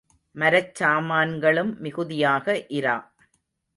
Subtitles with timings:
[0.35, 2.47] மரச் சாமான்களும் மிகுதியாக
[2.71, 2.97] இரா.